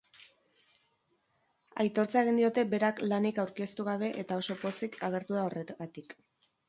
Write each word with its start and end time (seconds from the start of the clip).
Aitortza 1.83 2.23
egin 2.25 2.41
diote 2.41 2.63
berak 2.71 3.03
lanik 3.11 3.43
aurkeztu 3.47 3.85
gabe 3.91 4.13
eta 4.25 4.39
oso 4.45 4.57
pozik 4.67 4.99
agertu 5.11 5.39
da 5.41 5.45
horregatik. 5.51 6.19